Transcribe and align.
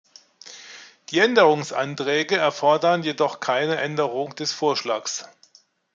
Die 1.09 1.19
Änderungsanträge 1.19 2.35
erfordern 2.35 3.03
jedoch 3.03 3.39
keine 3.39 3.77
Änderung 3.79 4.33
des 4.33 4.51
Vorschlags. 4.51 5.29